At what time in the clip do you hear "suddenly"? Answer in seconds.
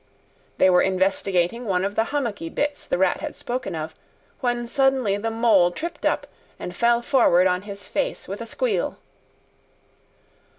4.67-5.15